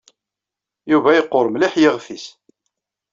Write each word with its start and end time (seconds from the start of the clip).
Yuba 0.91 1.09
yeqqur 1.17 1.45
mliḥ 1.49 1.73
yiɣef-nnes. 1.81 2.25